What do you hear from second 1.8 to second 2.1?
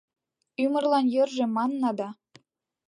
да